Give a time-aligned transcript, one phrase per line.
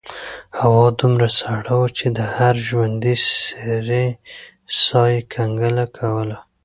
[0.59, 4.05] هوا دومره سړه وه چې د هر ژوندي سري
[4.83, 6.37] ساه یې کنګل کوله.